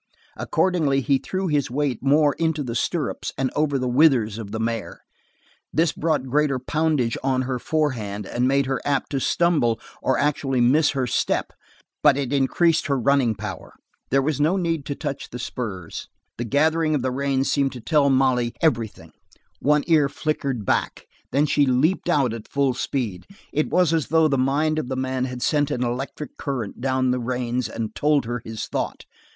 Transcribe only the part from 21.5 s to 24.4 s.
leaped out at full speed. It was as though the